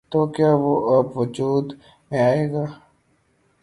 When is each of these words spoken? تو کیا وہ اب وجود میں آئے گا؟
تو 0.09 0.19
کیا 0.33 0.51
وہ 0.63 0.73
اب 0.95 1.17
وجود 1.17 1.65
میں 2.09 2.21
آئے 2.29 2.45
گا؟ 2.53 2.65